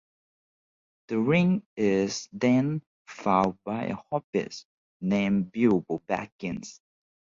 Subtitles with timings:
[1.09, 4.65] The Ring is then found by a Hobbit
[4.99, 6.79] named Bilbo Baggins.